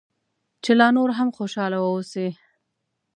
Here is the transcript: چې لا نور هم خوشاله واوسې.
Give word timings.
چې 0.63 0.71
لا 0.79 0.87
نور 0.97 1.09
هم 1.17 1.29
خوشاله 1.37 1.77
واوسې. 1.81 2.27